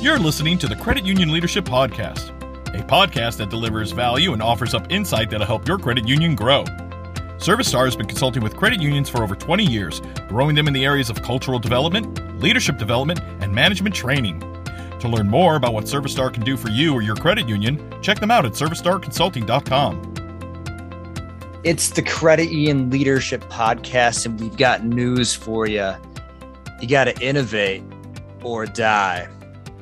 [0.00, 2.28] You're listening to the Credit Union Leadership Podcast,
[2.68, 6.62] a podcast that delivers value and offers up insight that'll help your credit union grow.
[7.38, 10.84] ServiStar has been consulting with credit unions for over 20 years, growing them in the
[10.84, 14.38] areas of cultural development, leadership development, and management training.
[15.00, 18.20] To learn more about what ServiStar can do for you or your credit union, check
[18.20, 20.14] them out at servistarconsulting.com.
[21.64, 25.92] It's the Credit Union Leadership Podcast, and we've got news for you.
[26.80, 27.82] You got to innovate
[28.44, 29.28] or die.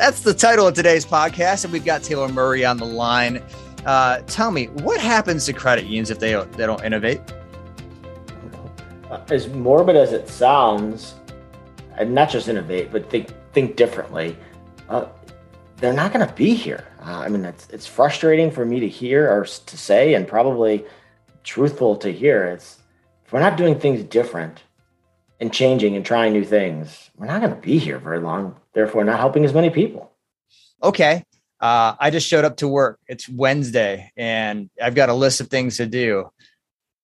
[0.00, 3.42] That's the title of today's podcast, and we've got Taylor Murray on the line.
[3.84, 7.20] Uh, tell me, what happens to credit unions if they don't, they don't innovate?
[9.28, 11.16] As morbid as it sounds,
[11.98, 14.38] and not just innovate, but think think differently.
[14.88, 15.04] Uh,
[15.76, 16.86] they're not going to be here.
[17.04, 20.82] Uh, I mean, it's it's frustrating for me to hear or to say, and probably
[21.44, 22.46] truthful to hear.
[22.46, 22.78] It's
[23.26, 24.62] if we're not doing things different
[25.40, 28.56] and changing and trying new things, we're not going to be here very long.
[28.74, 30.12] Therefore, not helping as many people.
[30.82, 31.24] Okay.
[31.60, 33.00] Uh, I just showed up to work.
[33.08, 36.30] It's Wednesday and I've got a list of things to do.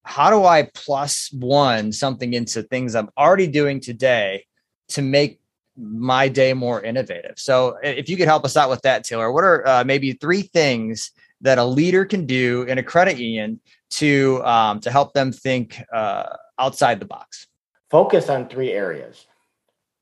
[0.05, 4.47] How do I plus one something into things I'm already doing today
[4.91, 5.41] to make
[5.77, 7.39] my day more innovative?
[7.39, 10.43] So, if you could help us out with that, Taylor, what are uh, maybe three
[10.43, 11.11] things
[11.41, 13.61] that a leader can do in a credit union
[13.91, 17.49] to um, to help them think uh, outside the box?
[17.91, 19.27] Focus on three areas: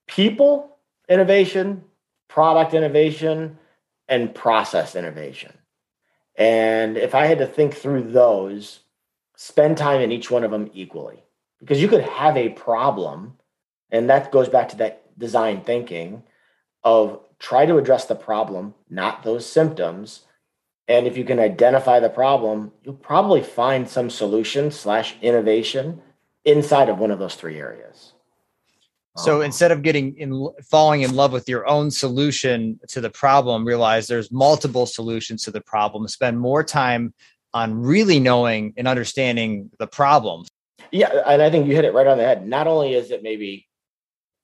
[0.06, 0.76] people
[1.08, 1.84] innovation,
[2.28, 3.58] product innovation,
[4.08, 5.52] and process innovation.
[6.36, 8.80] And if I had to think through those,
[9.36, 11.22] spend time in each one of them equally.
[11.60, 13.38] Because you could have a problem,
[13.90, 16.24] and that goes back to that design thinking
[16.82, 20.22] of try to address the problem, not those symptoms.
[20.88, 26.02] And if you can identify the problem, you'll probably find some solution slash innovation
[26.44, 28.12] inside of one of those three areas.
[29.16, 33.10] So um, instead of getting in falling in love with your own solution to the
[33.10, 36.08] problem, realize there's multiple solutions to the problem.
[36.08, 37.14] Spend more time
[37.52, 40.44] on really knowing and understanding the problem.
[40.90, 42.46] Yeah, and I think you hit it right on the head.
[42.46, 43.68] Not only is it maybe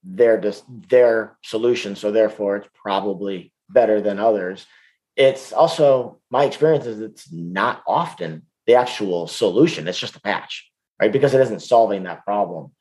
[0.04, 4.66] their just their solution, so therefore it's probably better than others.
[5.16, 9.88] It's also my experience is it's not often the actual solution.
[9.88, 10.69] It's just a patch,
[11.00, 11.12] right?
[11.12, 12.72] Because it isn't solving that problem.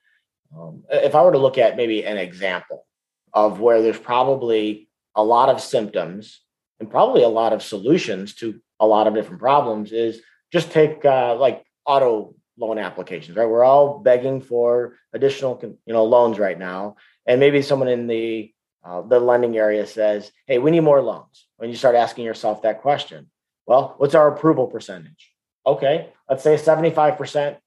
[0.55, 2.85] Um, if I were to look at maybe an example
[3.33, 6.41] of where there's probably a lot of symptoms
[6.79, 10.21] and probably a lot of solutions to a lot of different problems, is
[10.51, 13.47] just take uh, like auto loan applications, right?
[13.47, 18.51] We're all begging for additional, you know, loans right now, and maybe someone in the
[18.83, 22.61] uh, the lending area says, "Hey, we need more loans." When you start asking yourself
[22.61, 23.29] that question,
[23.65, 25.31] well, what's our approval percentage?
[25.65, 27.57] Okay, let's say seventy-five percent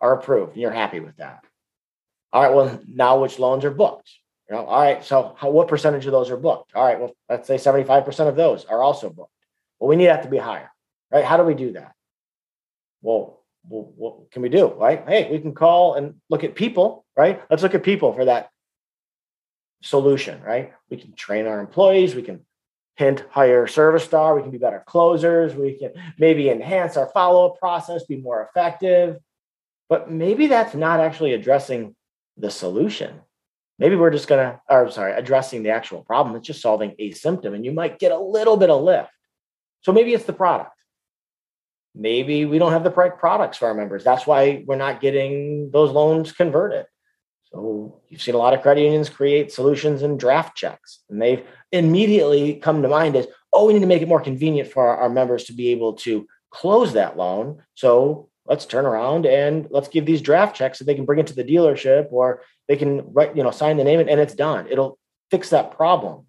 [0.00, 1.44] are approved, and you're happy with that.
[2.32, 4.10] All right, well, now which loans are booked?
[4.48, 6.74] You know, all right, so how, what percentage of those are booked?
[6.74, 9.32] All right, well, let's say 75% of those are also booked.
[9.78, 10.70] Well, we need that to be higher,
[11.10, 11.24] right?
[11.24, 11.92] How do we do that?
[13.02, 14.68] Well, well, what can we do?
[14.68, 15.04] Right?
[15.06, 17.42] Hey, we can call and look at people, right?
[17.50, 18.50] Let's look at people for that
[19.82, 20.72] solution, right?
[20.90, 22.44] We can train our employees, we can
[22.96, 28.04] hint hire ServiStar, we can be better closers, we can maybe enhance our follow-up process,
[28.04, 29.18] be more effective.
[29.88, 31.94] But maybe that's not actually addressing
[32.36, 33.20] the solution.
[33.78, 36.36] Maybe we're just going to, or I'm sorry, addressing the actual problem.
[36.36, 39.10] It's just solving a symptom, and you might get a little bit of lift.
[39.82, 40.72] So maybe it's the product.
[41.94, 44.04] Maybe we don't have the right products for our members.
[44.04, 46.86] That's why we're not getting those loans converted.
[47.44, 51.44] So you've seen a lot of credit unions create solutions and draft checks, and they've
[51.72, 54.96] immediately come to mind as, oh, we need to make it more convenient for our,
[54.98, 57.62] our members to be able to close that loan.
[57.74, 61.26] So let's turn around and let's give these draft checks so they can bring it
[61.28, 64.66] to the dealership or they can write, you know, sign the name and it's done.
[64.70, 64.98] It'll
[65.30, 66.26] fix that problem.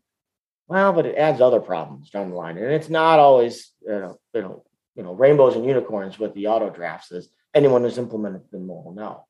[0.67, 2.57] Well, but it adds other problems down the line.
[2.57, 4.63] And it's not always, you know, you know,
[4.95, 8.93] you know rainbows and unicorns with the auto drafts, as anyone who's implemented them will
[8.93, 9.25] know.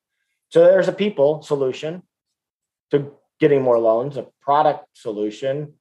[0.49, 2.01] So there's a people solution
[2.91, 5.75] to getting more loans, a product solution,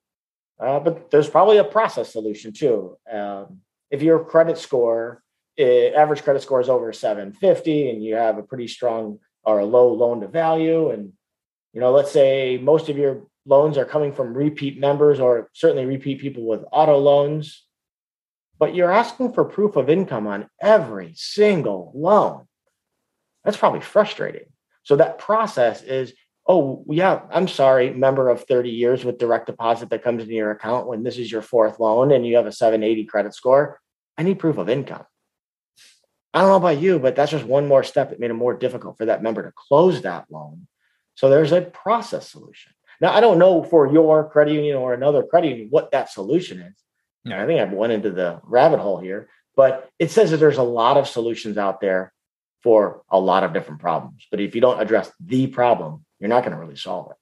[0.60, 2.98] uh, but there's probably a process solution too.
[3.10, 5.22] Um, if your credit score
[5.58, 9.66] it, average credit score is over 750 and you have a pretty strong or a
[9.66, 10.90] low loan to value.
[10.90, 11.12] And
[11.72, 15.86] you know let's say most of your loans are coming from repeat members or certainly
[15.86, 17.64] repeat people with auto loans
[18.58, 22.46] but you're asking for proof of income on every single loan.
[23.44, 24.46] That's probably frustrating.
[24.82, 26.12] So that process is
[26.50, 30.50] oh yeah i'm sorry member of 30 years with direct deposit that comes into your
[30.50, 33.80] account when this is your fourth loan and you have a 780 credit score.
[34.16, 35.04] I need proof of income
[36.34, 38.54] I don't know about you, but that's just one more step that made it more
[38.54, 40.66] difficult for that member to close that loan.
[41.14, 42.72] So there's a process solution.
[43.00, 46.60] Now, I don't know for your credit union or another credit union what that solution
[46.60, 46.74] is.
[47.24, 47.42] Yeah.
[47.42, 50.62] I think I've went into the rabbit hole here, but it says that there's a
[50.62, 52.12] lot of solutions out there
[52.62, 54.26] for a lot of different problems.
[54.30, 57.16] But if you don't address the problem, you're not going to really solve it.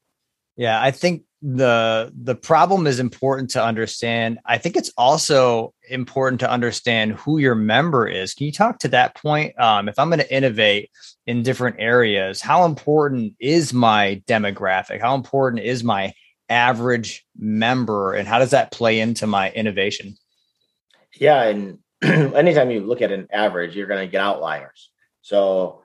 [0.56, 4.40] Yeah, I think the the problem is important to understand.
[4.46, 8.34] I think it's also important to understand who your member is.
[8.34, 9.56] Can you talk to that point?
[9.60, 10.90] Um, if I'm going to innovate
[11.24, 15.00] in different areas, how important is my demographic?
[15.00, 16.14] How important is my
[16.48, 20.16] average member, and how does that play into my innovation?
[21.14, 24.90] Yeah, and anytime you look at an average, you're going to get outliers.
[25.22, 25.84] So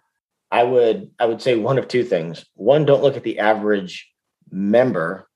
[0.49, 2.45] I would I would say one of two things.
[2.55, 4.09] One, don't look at the average
[4.49, 5.27] member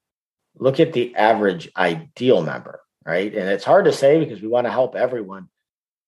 [0.57, 3.33] look at the average ideal member, right?
[3.33, 5.49] And it's hard to say because we want to help everyone.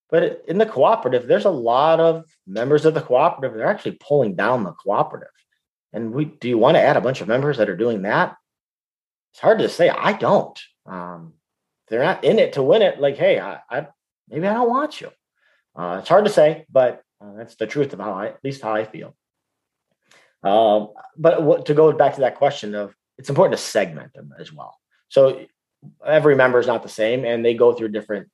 [0.09, 3.57] But in the cooperative, there's a lot of members of the cooperative.
[3.57, 5.29] They're actually pulling down the cooperative.
[5.93, 8.35] And we do you want to add a bunch of members that are doing that?
[9.33, 9.89] It's hard to say.
[9.89, 10.59] I don't.
[10.85, 11.33] Um,
[11.89, 12.99] they're not in it to win it.
[12.99, 13.87] Like, hey, I, I
[14.29, 15.09] maybe I don't want you.
[15.75, 18.61] Uh, it's hard to say, but uh, that's the truth of how I, at least
[18.61, 19.15] how I feel.
[20.43, 24.33] Um, but what, to go back to that question of it's important to segment them
[24.39, 24.77] as well.
[25.09, 25.45] So
[26.05, 28.29] every member is not the same and they go through different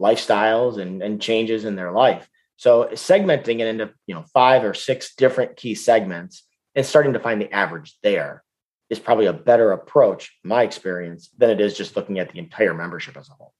[0.00, 2.28] lifestyles and, and changes in their life.
[2.56, 6.44] So segmenting it into, you know, five or six different key segments
[6.74, 8.42] and starting to find the average there
[8.90, 12.74] is probably a better approach, my experience, than it is just looking at the entire
[12.74, 13.52] membership as a whole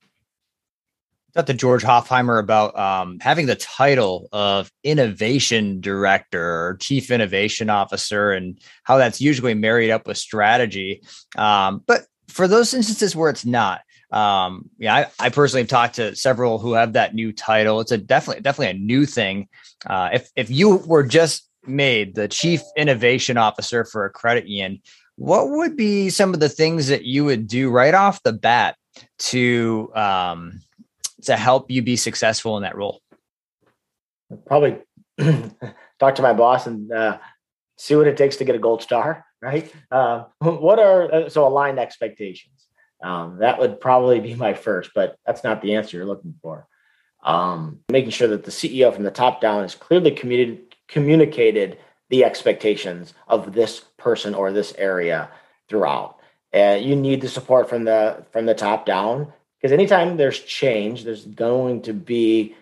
[1.35, 7.71] talked to George Hofheimer about um, having the title of innovation director or chief innovation
[7.71, 11.03] officer and how that's usually married up with strategy.
[11.37, 13.81] Um, but for those instances where it's not,
[14.11, 17.81] um, yeah, I, I, personally have talked to several who have that new title.
[17.81, 19.49] It's a definitely definitely a new thing.
[19.85, 24.81] Uh, if if you were just made the chief innovation officer for a credit union,
[25.17, 28.77] what would be some of the things that you would do right off the bat
[29.19, 30.63] to um,
[31.23, 33.01] to help you be successful in that role?
[34.47, 34.79] Probably
[35.99, 37.19] talk to my boss and uh,
[37.77, 39.73] see what it takes to get a gold star, right?
[39.91, 42.67] Uh, what are uh, so aligned expectations?
[43.03, 46.67] Um, that would probably be my first, but that's not the answer you're looking for.
[47.23, 51.79] Um, making sure that the CEO from the top down has clearly communicated communicated
[52.09, 55.29] the expectations of this person or this area
[55.69, 56.17] throughout.
[56.53, 61.05] And you need the support from the from the top down because anytime there's change,
[61.05, 62.55] there's going to be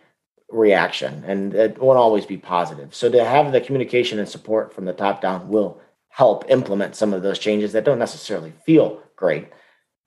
[0.48, 2.94] reaction and it won't always be positive.
[2.94, 7.12] So to have the communication and support from the top down will help implement some
[7.12, 9.48] of those changes that don't necessarily feel great.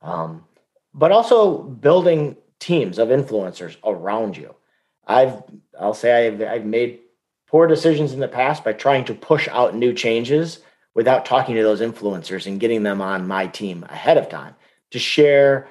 [0.01, 0.45] Um,
[0.93, 4.55] but also building teams of influencers around you.
[5.05, 5.43] I've
[5.79, 6.99] I'll say I've I've made
[7.47, 10.59] poor decisions in the past by trying to push out new changes
[10.93, 14.55] without talking to those influencers and getting them on my team ahead of time
[14.91, 15.67] to share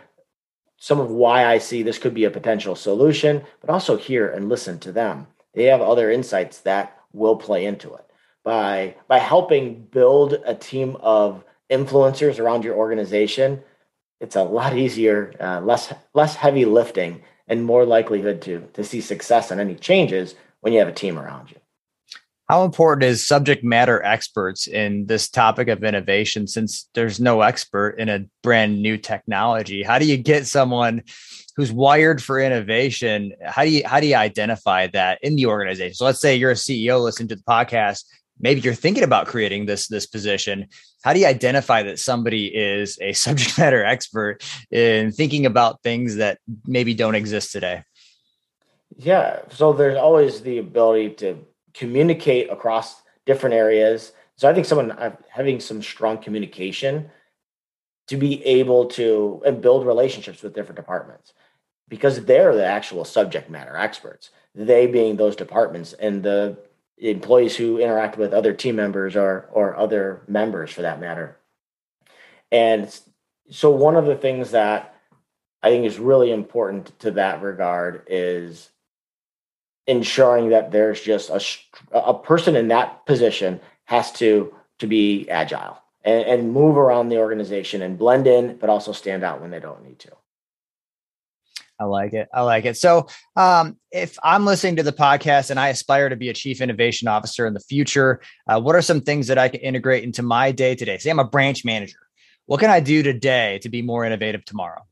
[0.78, 4.48] some of why I see this could be a potential solution, but also hear and
[4.48, 5.26] listen to them.
[5.52, 8.04] They have other insights that will play into it.
[8.44, 13.62] By by helping build a team of influencers around your organization,
[14.20, 19.00] it's a lot easier, uh, less less heavy lifting, and more likelihood to to see
[19.00, 21.56] success on any changes when you have a team around you.
[22.48, 27.96] How important is subject matter experts in this topic of innovation since there's no expert
[27.98, 29.82] in a brand new technology?
[29.82, 31.02] How do you get someone
[31.56, 33.34] who's wired for innovation?
[33.44, 35.92] How do you how do you identify that in the organization?
[35.92, 38.04] So let's say you're a CEO listening to the podcast,
[38.40, 40.68] maybe you're thinking about creating this this position.
[41.02, 46.16] How do you identify that somebody is a subject matter expert in thinking about things
[46.16, 47.82] that maybe don't exist today?
[48.96, 54.12] Yeah, so there's always the ability to communicate across different areas.
[54.36, 57.10] So I think someone uh, having some strong communication
[58.08, 61.32] to be able to and build relationships with different departments
[61.88, 64.30] because they're the actual subject matter experts.
[64.54, 66.58] They being those departments and the
[66.98, 71.36] employees who interact with other team members or or other members for that matter.
[72.50, 72.94] And
[73.50, 74.94] so one of the things that
[75.62, 78.70] I think is really important to that regard is
[79.88, 85.78] ensuring that there's just a, a person in that position has to to be agile
[86.04, 89.58] and, and move around the organization and blend in, but also stand out when they
[89.58, 90.12] don't need to.
[91.80, 92.28] I like it.
[92.34, 92.76] I like it.
[92.76, 96.60] So, um, if I'm listening to the podcast and I aspire to be a chief
[96.60, 100.22] innovation officer in the future, uh, what are some things that I can integrate into
[100.22, 100.98] my day today?
[100.98, 101.98] Say I'm a branch manager.
[102.46, 104.82] What can I do today to be more innovative tomorrow?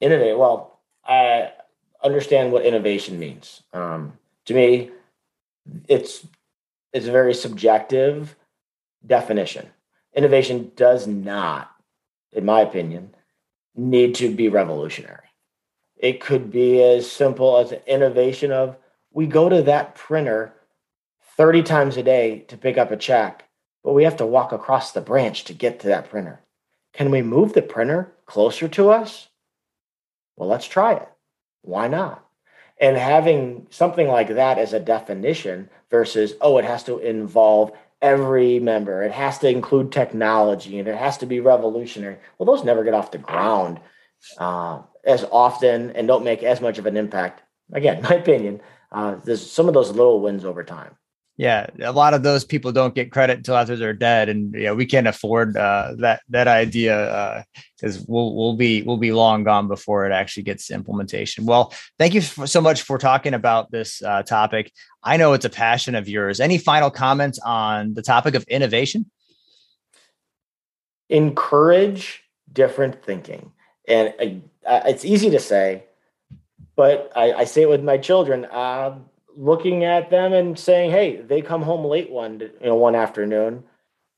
[0.00, 0.36] Innovate.
[0.36, 1.52] Well, I
[2.04, 3.62] understand what innovation means.
[3.72, 4.90] Um, to me,
[5.88, 6.26] it's
[6.92, 8.36] it's a very subjective
[9.04, 9.68] definition.
[10.14, 11.74] innovation does not,
[12.32, 13.14] in my opinion,
[13.74, 15.28] need to be revolutionary.
[15.96, 18.76] It could be as simple as an innovation of
[19.12, 20.54] we go to that printer
[21.36, 23.48] 30 times a day to pick up a check,
[23.82, 26.40] but we have to walk across the branch to get to that printer.
[26.92, 29.28] Can we move the printer closer to us?
[30.36, 31.08] Well, let's try it.
[31.64, 32.24] Why not?
[32.80, 38.58] And having something like that as a definition versus, oh, it has to involve every
[38.58, 42.18] member, it has to include technology, and it has to be revolutionary.
[42.36, 43.80] Well, those never get off the ground
[44.38, 47.42] uh, as often and don't make as much of an impact.
[47.72, 48.60] Again, my opinion,
[48.92, 50.96] uh, there's some of those little wins over time.
[51.36, 54.70] Yeah, a lot of those people don't get credit until after they're dead, and yeah,
[54.70, 57.44] we can't afford uh, that that idea
[57.76, 61.44] because uh, we'll we'll be we'll be long gone before it actually gets implementation.
[61.44, 64.70] Well, thank you so much for talking about this uh, topic.
[65.02, 66.38] I know it's a passion of yours.
[66.38, 69.10] Any final comments on the topic of innovation?
[71.08, 72.22] Encourage
[72.52, 73.50] different thinking,
[73.88, 74.14] and
[74.64, 75.82] uh, it's easy to say,
[76.76, 78.46] but I, I say it with my children.
[78.52, 82.94] Um, looking at them and saying, "Hey, they come home late one you know one
[82.94, 83.64] afternoon,"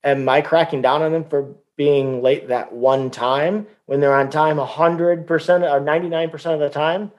[0.05, 4.31] am I cracking down on them for being late that one time when they're on
[4.31, 7.13] time hundred percent or ninety nine percent of the time?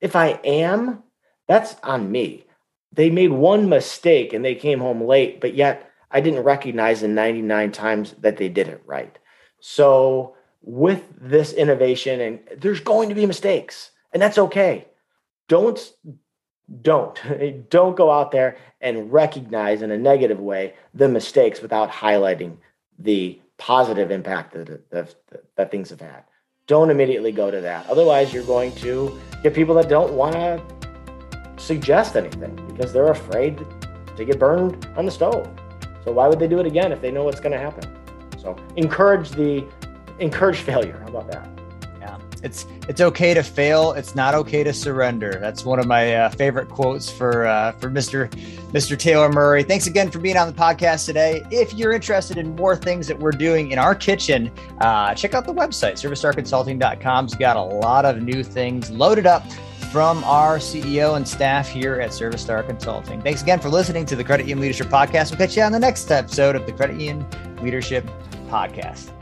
[0.00, 1.02] If I am,
[1.48, 2.46] that's on me.
[2.92, 7.08] They made one mistake and they came home late, but yet I didn't recognize the
[7.08, 9.18] 99 times that they did it right.
[9.60, 14.86] So, with this innovation, and there's going to be mistakes, and that's okay.
[15.48, 15.78] Don't
[16.82, 17.20] don't.
[17.70, 22.56] Don't go out there and recognize in a negative way the mistakes without highlighting
[22.98, 25.14] the positive impact that, that,
[25.56, 26.24] that things have had.
[26.66, 27.86] Don't immediately go to that.
[27.88, 30.62] Otherwise you're going to get people that don't want to
[31.56, 33.58] suggest anything because they're afraid
[34.16, 35.48] to get burned on the stove.
[36.04, 37.84] So why would they do it again if they know what's going to happen?
[38.38, 39.66] So encourage the
[40.18, 40.98] encourage failure.
[41.00, 41.63] How about that
[42.44, 43.92] it's it's okay to fail.
[43.92, 45.38] It's not okay to surrender.
[45.40, 48.28] That's one of my uh, favorite quotes for uh, for Mr.
[48.72, 48.98] Mr.
[48.98, 49.62] Taylor Murray.
[49.62, 51.42] Thanks again for being on the podcast today.
[51.50, 55.46] If you're interested in more things that we're doing in our kitchen, uh, check out
[55.46, 59.50] the website servistarconsulting.com's got a lot of new things loaded up
[59.90, 63.22] from our CEO and staff here at ServiStar Consulting.
[63.22, 65.30] Thanks again for listening to the Credit Union Leadership Podcast.
[65.30, 67.24] We'll catch you on the next episode of the Credit Union
[67.62, 68.04] Leadership
[68.48, 69.12] Podcast.